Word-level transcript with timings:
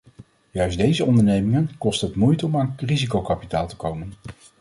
Juist 0.51 0.77
deze 0.77 1.05
ondernemingen 1.05 1.69
kost 1.77 2.01
het 2.01 2.15
moeite 2.15 2.45
om 2.45 2.57
aan 2.57 2.75
risicokapitaal 2.77 3.67
te 3.67 3.75
komen. 3.75 4.13